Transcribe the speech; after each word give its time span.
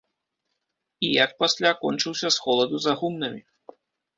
І 1.09 1.11
як 1.23 1.31
пасля 1.43 1.73
кончыўся 1.83 2.27
з 2.37 2.47
холаду 2.47 2.75
за 2.87 2.99
гумнамі. 3.03 3.41